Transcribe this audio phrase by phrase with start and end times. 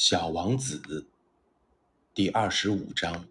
[0.00, 1.04] 小王子
[2.14, 3.24] 第二十五章。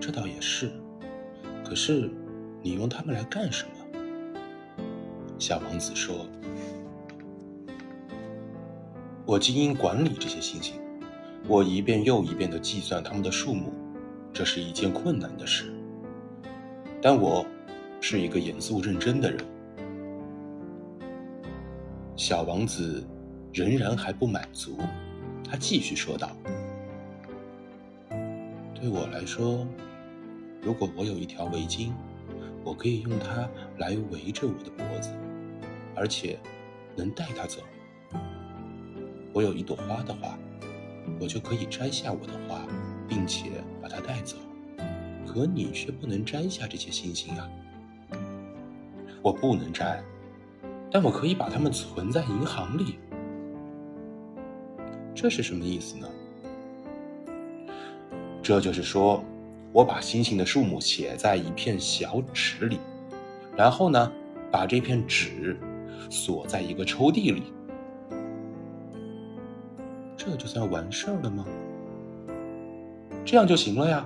[0.00, 0.72] 这倒也是，
[1.62, 2.10] 可是
[2.62, 3.72] 你用它们来干什么？
[5.38, 6.26] 小王子说
[9.26, 10.80] ：“我经营管理这些星星，
[11.46, 13.70] 我一遍又一遍的计算它们的数目，
[14.32, 15.70] 这是一件困难的事。
[17.02, 17.44] 但我
[18.00, 19.44] 是一个严肃认真的人。”
[22.20, 23.02] 小王子
[23.50, 24.76] 仍然还不满足，
[25.42, 26.36] 他继续说道
[28.78, 29.66] ：“对我来说，
[30.60, 31.92] 如果我有一条围巾，
[32.62, 33.48] 我可以用它
[33.78, 35.08] 来围着我的脖子，
[35.96, 36.38] 而且
[36.94, 37.62] 能带它走。
[39.32, 40.38] 我有一朵花的话，
[41.18, 42.66] 我就可以摘下我的花，
[43.08, 44.36] 并且把它带走。
[45.26, 47.48] 可你却不能摘下这些星星啊！
[49.22, 50.02] 我不能摘。”
[50.90, 52.98] 但我可以把它们存在银行里，
[55.14, 56.08] 这是什么意思呢？
[58.42, 59.22] 这就是说，
[59.72, 62.78] 我把星星的数目写在一片小纸里，
[63.56, 64.10] 然后呢，
[64.50, 65.56] 把这片纸
[66.10, 67.52] 锁在一个抽屉里，
[70.16, 71.44] 这就算完事儿了吗？
[73.24, 74.04] 这样就行了呀。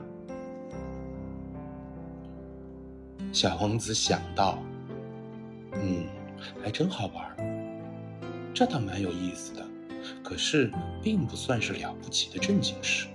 [3.32, 4.58] 小王子想到，
[5.72, 6.04] 嗯。
[6.62, 7.36] 还真好玩，
[8.54, 9.66] 这倒蛮有意思的，
[10.22, 10.70] 可是
[11.02, 13.06] 并不算是了不起的正经事。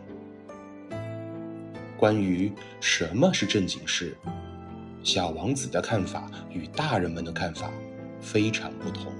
[1.97, 4.15] 关于什么是正经事，
[5.03, 7.71] 小王子的看法与大人们的看法
[8.21, 9.11] 非常不同。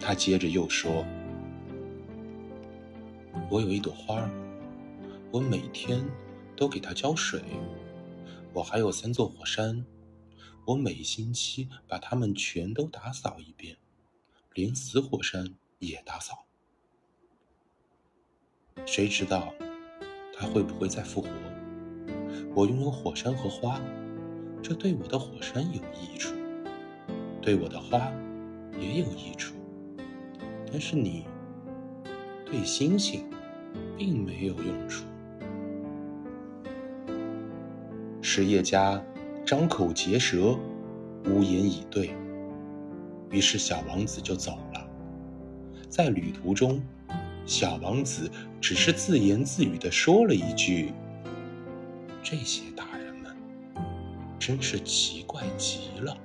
[0.00, 1.04] 他接着又说
[3.50, 4.28] ：“我有一朵花，
[5.30, 6.02] 我每天
[6.56, 7.40] 都给它浇水。
[8.52, 9.84] 我还有三座火山。”
[10.64, 13.76] 我每星期把它们全都打扫一遍，
[14.54, 16.44] 连死火山也打扫。
[18.86, 19.52] 谁知道
[20.32, 21.28] 它会不会再复活？
[22.54, 23.80] 我拥有火山和花，
[24.62, 26.32] 这对我的火山有益处，
[27.40, 28.12] 对我的花
[28.78, 29.54] 也有益处。
[30.70, 31.26] 但是你
[32.46, 33.28] 对星星
[33.98, 35.04] 并没有用处。
[38.22, 39.04] 实业家。
[39.52, 40.58] 张口结舌，
[41.26, 42.14] 无言以对。
[43.30, 44.88] 于是小王子就走了。
[45.90, 46.80] 在旅途中，
[47.44, 48.30] 小王子
[48.62, 50.94] 只是自言自语的说了一句
[52.24, 53.36] ：“这些大人们
[54.38, 56.16] 真是奇怪极了。”